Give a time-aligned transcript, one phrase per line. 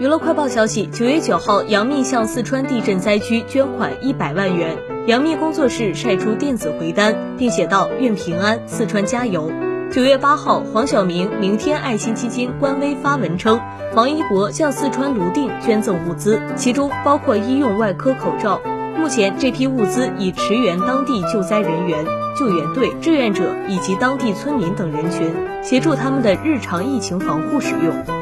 [0.00, 4.78] 娱乐快报消息九月九号杨幂向四川地震灾区捐款一百万元。
[5.06, 9.52] 杨幂工作室晒出电子回单并写道愿平安四川加油。
[9.92, 13.60] 九月八号黄晓明明天爱心基金官微发文称
[13.94, 16.40] 王一博向四川泸定捐赠物资。
[16.56, 18.58] 其中包括医用外科口罩。
[18.96, 22.06] 目前这批物资已驰援当地救灾人员
[22.38, 25.30] 救援队志愿者以及当地村民等人群
[25.62, 28.19] 协助他们的日常疫情防护使用。